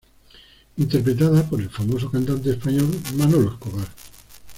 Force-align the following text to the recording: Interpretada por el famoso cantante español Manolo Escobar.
Interpretada 0.79 1.47
por 1.47 1.61
el 1.61 1.69
famoso 1.69 2.09
cantante 2.09 2.49
español 2.49 2.89
Manolo 3.13 3.51
Escobar. 3.51 3.87